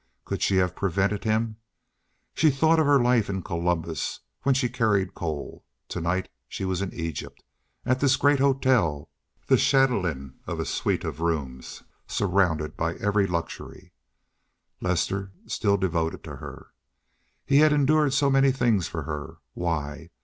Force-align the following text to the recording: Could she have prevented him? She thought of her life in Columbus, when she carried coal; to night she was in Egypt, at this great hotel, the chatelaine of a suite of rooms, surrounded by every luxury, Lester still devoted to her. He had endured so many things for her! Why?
Could 0.25 0.41
she 0.41 0.55
have 0.55 0.75
prevented 0.75 1.25
him? 1.25 1.57
She 2.33 2.49
thought 2.49 2.79
of 2.79 2.87
her 2.87 2.99
life 2.99 3.29
in 3.29 3.43
Columbus, 3.43 4.21
when 4.41 4.55
she 4.55 4.67
carried 4.67 5.13
coal; 5.13 5.63
to 5.89 6.01
night 6.01 6.27
she 6.49 6.65
was 6.65 6.81
in 6.81 6.91
Egypt, 6.91 7.43
at 7.85 7.99
this 7.99 8.15
great 8.15 8.39
hotel, 8.39 9.11
the 9.45 9.57
chatelaine 9.57 10.39
of 10.47 10.59
a 10.59 10.65
suite 10.65 11.03
of 11.03 11.19
rooms, 11.19 11.83
surrounded 12.07 12.75
by 12.75 12.95
every 12.95 13.27
luxury, 13.27 13.93
Lester 14.81 15.33
still 15.45 15.77
devoted 15.77 16.23
to 16.23 16.37
her. 16.37 16.71
He 17.45 17.57
had 17.59 17.71
endured 17.71 18.11
so 18.15 18.31
many 18.31 18.51
things 18.51 18.87
for 18.87 19.03
her! 19.03 19.37
Why? 19.53 20.09